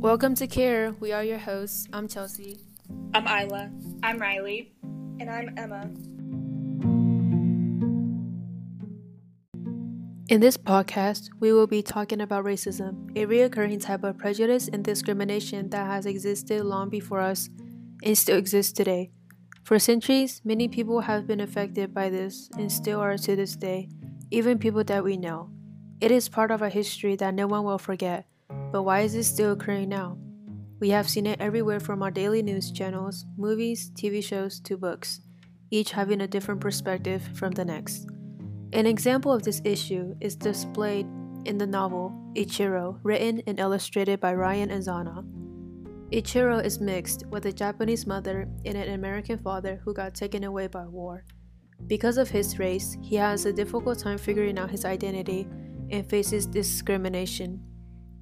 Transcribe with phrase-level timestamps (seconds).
[0.00, 0.94] Welcome to Care.
[0.98, 1.86] We are your hosts.
[1.92, 2.58] I'm Chelsea.
[3.12, 3.70] I'm Isla.
[4.02, 4.72] I'm Riley.
[4.82, 5.90] And I'm Emma.
[10.30, 14.82] In this podcast, we will be talking about racism, a reoccurring type of prejudice and
[14.82, 17.50] discrimination that has existed long before us
[18.02, 19.10] and still exists today.
[19.64, 23.90] For centuries, many people have been affected by this and still are to this day,
[24.30, 25.50] even people that we know.
[26.00, 28.29] It is part of our history that no one will forget.
[28.72, 30.18] But why is this still occurring now?
[30.80, 35.20] We have seen it everywhere from our daily news channels, movies, TV shows, to books,
[35.70, 38.06] each having a different perspective from the next.
[38.72, 41.06] An example of this issue is displayed
[41.44, 45.24] in the novel Ichiro, written and illustrated by Ryan Inzana.
[46.12, 50.66] Ichiro is mixed with a Japanese mother and an American father who got taken away
[50.66, 51.24] by war.
[51.86, 55.48] Because of his race, he has a difficult time figuring out his identity
[55.90, 57.62] and faces discrimination.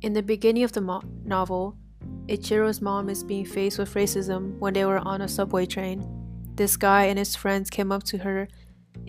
[0.00, 1.76] In the beginning of the mo- novel,
[2.28, 6.06] Ichiro's mom is being faced with racism when they were on a subway train.
[6.54, 8.46] This guy and his friends came up to her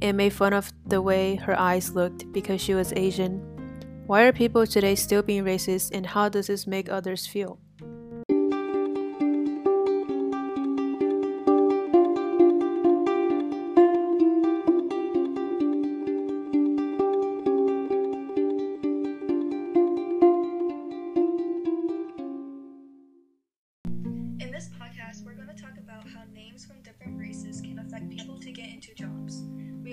[0.02, 3.40] and made fun of the way her eyes looked because she was Asian.
[4.08, 7.60] Why are people today still being racist and how does this make others feel?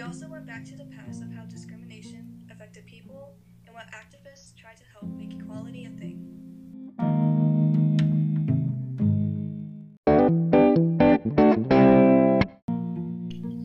[0.07, 3.35] Also went back to the past of how discrimination affected people
[3.67, 6.23] and what activists tried to help make equality a thing.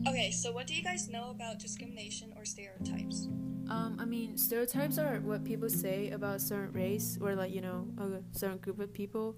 [0.08, 3.28] Okay, so what do you guys know about discrimination or stereotypes?
[3.70, 7.60] Um, I mean, stereotypes are what people say about a certain race or, like, you
[7.60, 9.36] know, a certain group of people,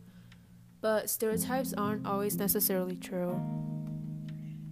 [0.81, 3.39] but stereotypes aren't always necessarily true.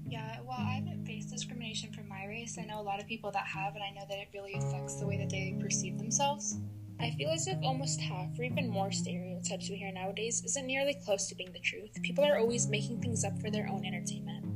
[0.06, 2.01] Yeah, well, I haven't faced discrimination from
[2.32, 4.94] I know a lot of people that have, and I know that it really affects
[4.94, 6.56] the way that they perceive themselves.
[6.98, 10.94] I feel as if almost half, or even more, stereotypes we hear nowadays isn't nearly
[11.04, 11.90] close to being the truth.
[12.02, 14.46] People are always making things up for their own entertainment.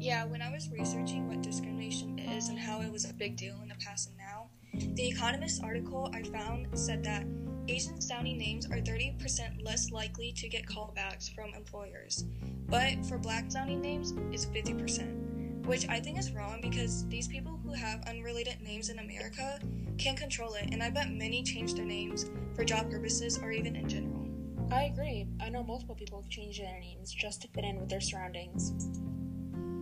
[0.00, 3.60] Yeah, when I was researching what discrimination is and how it was a big deal
[3.62, 4.48] in the past and now,
[4.96, 7.24] the Economist article I found said that
[7.68, 12.24] Asian sounding names are 30% less likely to get callbacks from employers,
[12.68, 15.25] but for black sounding names, it's 50%,
[15.66, 19.58] which I think is wrong because these people who have unrelated names in America
[19.98, 23.74] can't control it, and I bet many change their names for job purposes or even
[23.74, 24.26] in general.
[24.70, 25.26] I agree.
[25.40, 28.72] I know multiple people have changed their names just to fit in with their surroundings.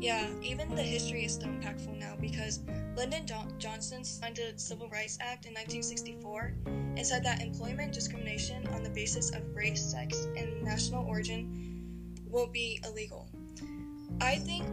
[0.00, 2.61] Yeah, even the history is still impactful now because
[2.97, 8.67] Lyndon jo- Johnson signed the Civil Rights Act in 1964 and said that employment discrimination
[8.69, 13.28] on the basis of race, sex, and national origin will be illegal.
[14.21, 14.67] I think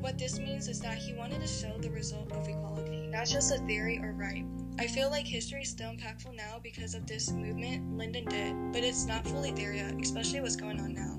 [0.00, 3.52] what this means is that he wanted to show the result of equality, not just
[3.52, 4.44] a theory or right.
[4.78, 8.84] I feel like history is still impactful now because of this movement Lyndon did, but
[8.84, 11.18] it's not fully there yet, especially what's going on now.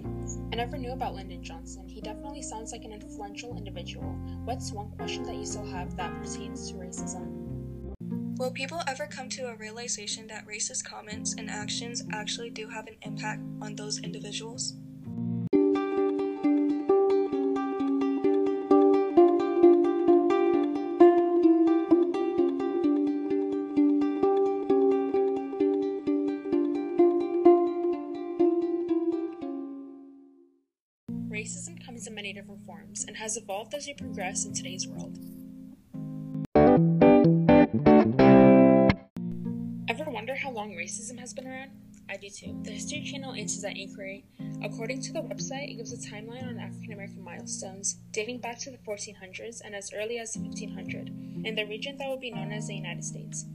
[0.54, 1.88] I never knew about Lyndon Johnson.
[1.88, 4.16] He definitely sounds like an influential individual.
[4.46, 7.50] What's one question that you still have that pertains to racism?
[8.38, 12.88] Will people ever come to a realization that racist comments and actions actually do have
[12.88, 14.76] an impact on those individuals?
[31.90, 35.18] Comes in many different forms and has evolved as we progress in today's world.
[39.90, 41.72] Ever wonder how long racism has been around?
[42.08, 42.60] I do too.
[42.62, 44.24] The History Channel answers that inquiry.
[44.64, 48.70] According to the website, it gives a timeline on African American milestones dating back to
[48.70, 51.08] the 1400s and as early as 1500
[51.44, 53.46] in the region that would be known as the United States.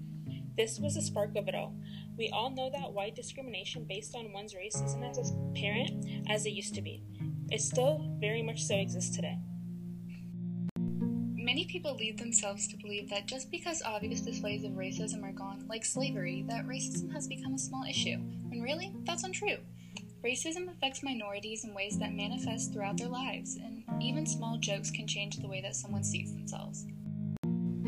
[0.56, 1.72] This was the spark of it all.
[2.18, 6.50] We all know that white discrimination based on one's race isn't as apparent as it
[6.50, 7.04] used to be.
[7.50, 9.38] It still very much so exists today.
[11.44, 15.64] Many people lead themselves to believe that just because obvious displays of racism are gone,
[15.68, 18.16] like slavery, that racism has become a small issue,
[18.48, 19.58] when really, that's untrue.
[20.24, 25.06] Racism affects minorities in ways that manifest throughout their lives, and even small jokes can
[25.06, 26.86] change the way that someone sees themselves.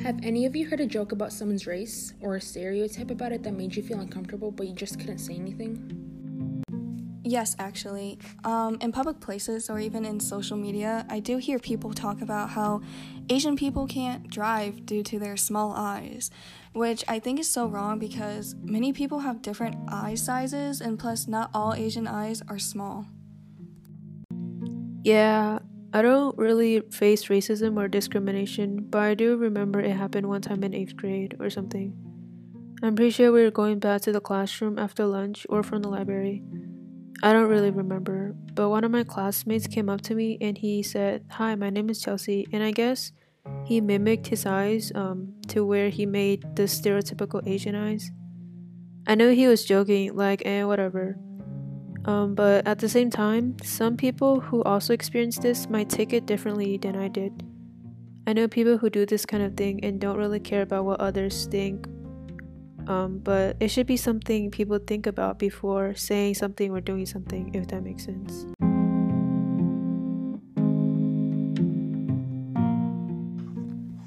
[0.03, 3.43] Have any of you heard a joke about someone's race or a stereotype about it
[3.43, 6.06] that made you feel uncomfortable but you just couldn't say anything?
[7.27, 8.21] Yes, actually.
[8.45, 12.51] Um, in public places or even in social media, I do hear people talk about
[12.51, 12.83] how
[13.29, 16.31] Asian people can't drive due to their small eyes,
[16.73, 21.27] which I think is so wrong because many people have different eye sizes, and plus,
[21.27, 23.07] not all Asian eyes are small.
[25.03, 25.59] Yeah,
[25.93, 30.63] I don't really face racism or discrimination, but I do remember it happened one time
[30.63, 31.93] in 8th grade or something.
[32.85, 35.89] I'm pretty sure we were going back to the classroom after lunch or from the
[35.89, 36.45] library.
[37.23, 40.83] I don't really remember, but one of my classmates came up to me and he
[40.83, 42.47] said, Hi, my name is Chelsea.
[42.53, 43.13] And I guess
[43.65, 48.11] he mimicked his eyes um, to where he made the stereotypical Asian eyes.
[49.07, 51.17] I know he was joking, like, eh, whatever.
[52.05, 56.27] Um, but at the same time, some people who also experience this might take it
[56.27, 57.43] differently than I did.
[58.27, 61.01] I know people who do this kind of thing and don't really care about what
[61.01, 61.87] others think
[62.87, 67.55] um, but it should be something people think about before saying something or doing something,
[67.55, 68.47] if that makes sense.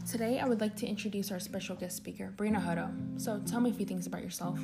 [0.10, 2.90] Today, I would like to introduce our special guest speaker, Brina Hutto.
[3.22, 4.60] So, tell me a few things about yourself.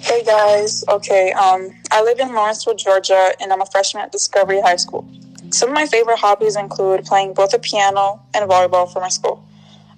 [0.00, 4.60] Hey guys, okay, um, I live in Lawrenceville, Georgia, and I'm a freshman at Discovery
[4.60, 5.08] High School.
[5.50, 9.46] Some of my favorite hobbies include playing both the piano and volleyball for my school.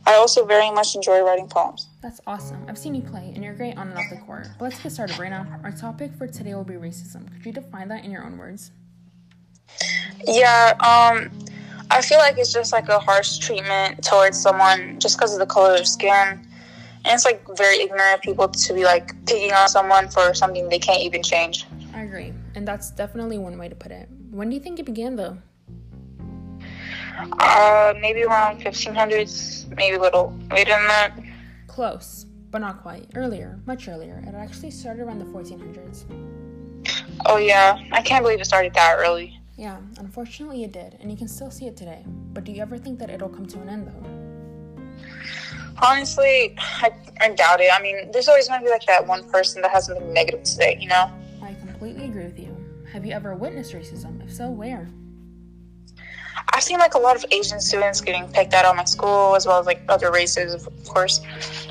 [0.06, 1.88] I also very much enjoy writing poems.
[2.04, 2.66] That's awesome.
[2.68, 4.46] I've seen you play, and you're great on and off the court.
[4.58, 5.64] But let's get started, Brina.
[5.64, 7.32] Our topic for today will be racism.
[7.32, 8.72] Could you define that in your own words?
[10.26, 11.30] Yeah, um,
[11.90, 15.46] I feel like it's just like a harsh treatment towards someone just because of the
[15.46, 16.46] color of their skin.
[17.06, 20.68] And it's like very ignorant of people to be like picking on someone for something
[20.68, 21.64] they can't even change.
[21.94, 22.34] I agree.
[22.54, 24.10] And that's definitely one way to put it.
[24.30, 25.38] When do you think it began, though?
[27.40, 31.14] Uh, maybe around 1500s, maybe a little later than that.
[31.74, 33.10] Close, but not quite.
[33.16, 34.22] Earlier, much earlier.
[34.24, 36.04] It actually started around the 1400s.
[37.26, 37.82] Oh, yeah.
[37.90, 39.40] I can't believe it started that early.
[39.56, 42.04] Yeah, unfortunately it did, and you can still see it today.
[42.06, 45.04] But do you ever think that it'll come to an end, though?
[45.84, 47.70] Honestly, I, I doubt it.
[47.72, 50.44] I mean, there's always going to be like that one person that has something negative
[50.44, 51.10] to say, you know?
[51.42, 52.56] I completely agree with you.
[52.92, 54.22] Have you ever witnessed racism?
[54.22, 54.88] If so, where?
[56.52, 59.46] I've seen like a lot of Asian students getting picked out of my school, as
[59.46, 61.20] well as like other races, of course.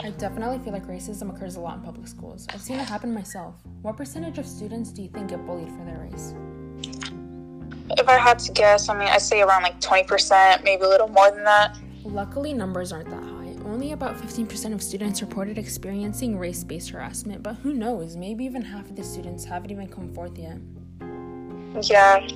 [0.03, 2.47] I definitely feel like racism occurs a lot in public schools.
[2.49, 3.55] I've seen it happen myself.
[3.81, 6.33] What percentage of students do you think get bullied for their race?
[7.91, 11.09] If I had to guess, I mean, I'd say around like 20%, maybe a little
[11.09, 11.77] more than that.
[12.03, 13.43] Luckily, numbers aren't that high.
[13.65, 18.61] Only about 15% of students reported experiencing race based harassment, but who knows, maybe even
[18.61, 20.57] half of the students haven't even come forth yet.
[21.81, 22.27] Yeah.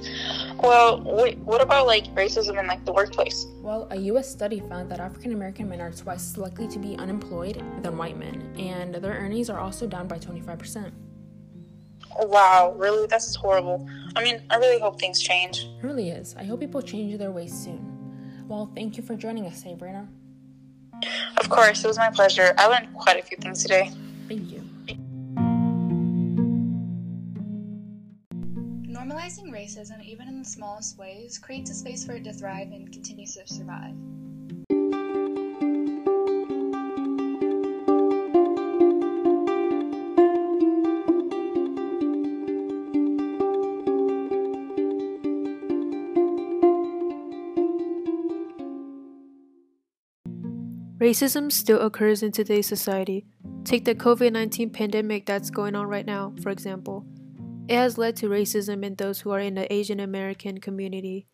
[0.61, 3.45] Well, wait, what about like racism in like the workplace?
[3.61, 4.29] Well, a U.S.
[4.29, 8.17] study found that African American men are twice as likely to be unemployed than white
[8.17, 10.91] men, and their earnings are also down by 25%.
[12.19, 13.05] Wow, really?
[13.07, 13.87] That's horrible.
[14.15, 15.65] I mean, I really hope things change.
[15.65, 16.35] It really is.
[16.37, 18.45] I hope people change their ways soon.
[18.47, 20.07] Well, thank you for joining us, Sabrina.
[21.37, 22.55] Of course, it was my pleasure.
[22.57, 23.91] I learned quite a few things today.
[24.27, 24.63] Thank you.
[29.67, 33.35] Racism, even in the smallest ways, creates a space for it to thrive and continues
[33.35, 33.93] to survive.
[50.97, 53.25] Racism still occurs in today's society.
[53.63, 57.05] Take the COVID 19 pandemic that's going on right now, for example.
[57.69, 61.27] It has led to racism in those who are in the Asian American community.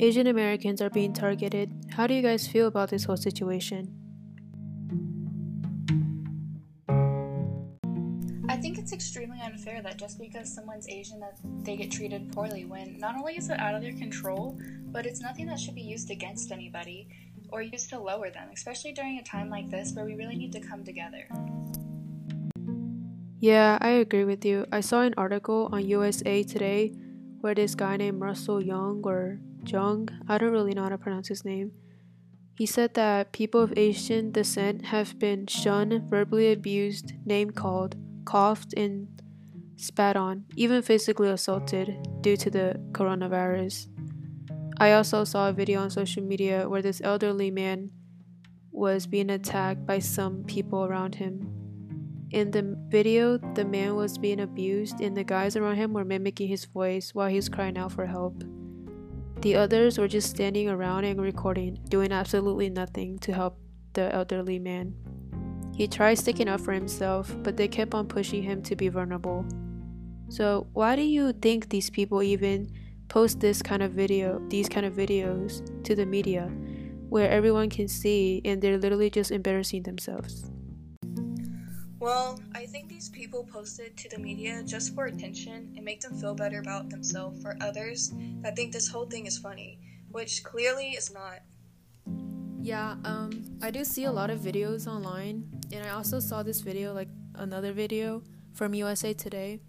[0.00, 1.70] Asian Americans are being targeted.
[1.90, 3.92] How do you guys feel about this whole situation?
[8.48, 12.64] I think it's extremely unfair that just because someone's Asian that they get treated poorly
[12.64, 15.82] when not only is it out of their control, but it's nothing that should be
[15.82, 17.06] used against anybody
[17.50, 20.52] or used to lower them, especially during a time like this where we really need
[20.52, 21.28] to come together.
[23.40, 24.66] Yeah, I agree with you.
[24.72, 26.92] I saw an article on USA Today
[27.40, 31.28] where this guy named Russell Young or Jung, I don't really know how to pronounce
[31.28, 31.70] his name.
[32.56, 38.74] He said that people of Asian descent have been shunned, verbally abused, name called, coughed,
[38.76, 39.06] and
[39.76, 43.86] spat on, even physically assaulted due to the coronavirus.
[44.78, 47.92] I also saw a video on social media where this elderly man
[48.72, 51.57] was being attacked by some people around him.
[52.30, 56.48] In the video, the man was being abused, and the guys around him were mimicking
[56.48, 58.44] his voice while he was crying out for help.
[59.40, 63.58] The others were just standing around and recording, doing absolutely nothing to help
[63.94, 64.94] the elderly man.
[65.74, 69.46] He tried sticking up for himself, but they kept on pushing him to be vulnerable.
[70.28, 72.70] So, why do you think these people even
[73.08, 76.52] post this kind of video, these kind of videos to the media
[77.08, 80.50] where everyone can see and they're literally just embarrassing themselves?
[82.00, 86.00] Well, I think these people post it to the media just for attention and make
[86.00, 88.12] them feel better about themselves for others
[88.42, 89.80] that think this whole thing is funny,
[90.12, 91.40] which clearly is not.
[92.60, 96.60] Yeah, um, I do see a lot of videos online, and I also saw this
[96.60, 99.60] video, like another video from USA Today,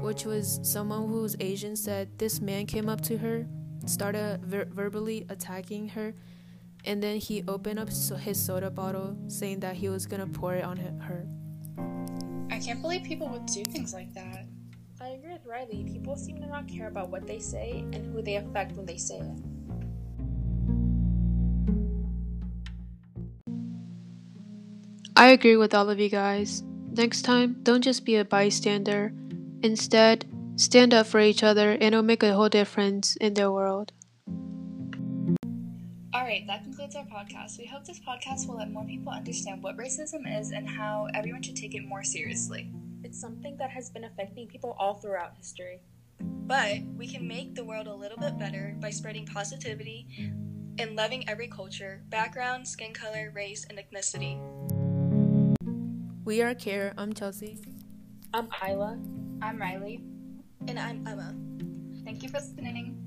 [0.00, 3.46] which was someone who was Asian said this man came up to her,
[3.84, 6.14] started ver- verbally attacking her,
[6.86, 10.64] and then he opened up his soda bottle, saying that he was gonna pour it
[10.64, 11.26] on her.
[12.64, 14.46] I can't believe people would do things like that.
[14.98, 15.84] I agree with Riley.
[15.84, 18.96] People seem to not care about what they say and who they affect when they
[18.96, 19.38] say it.
[25.14, 26.62] I agree with all of you guys.
[26.90, 29.12] Next time, don't just be a bystander.
[29.62, 30.24] Instead,
[30.56, 33.92] stand up for each other and it'll make a whole difference in their world.
[36.24, 37.58] Alright, that concludes our podcast.
[37.58, 41.42] We hope this podcast will let more people understand what racism is and how everyone
[41.42, 42.72] should take it more seriously.
[43.02, 45.82] It's something that has been affecting people all throughout history.
[46.20, 50.06] But we can make the world a little bit better by spreading positivity
[50.78, 54.40] and loving every culture, background, skin color, race, and ethnicity.
[56.24, 56.94] We are Care.
[56.96, 57.58] I'm Chelsea.
[58.32, 58.98] I'm Isla.
[59.42, 60.00] I'm Riley.
[60.68, 61.34] And I'm Emma.
[62.02, 63.03] Thank you for listening.